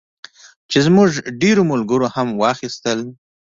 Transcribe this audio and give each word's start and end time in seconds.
چې 0.69 0.77
زموږ 0.85 1.09
ډېرو 1.41 1.61
ملګرو 1.71 2.07
هم 2.15 2.27
واخیستل. 2.41 2.99